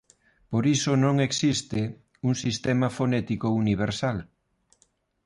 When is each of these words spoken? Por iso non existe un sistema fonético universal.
Por 0.51 0.63
iso 0.75 0.91
non 1.03 1.15
existe 1.27 1.79
un 2.27 2.33
sistema 2.43 2.87
fonético 2.97 3.47
universal. 3.63 4.17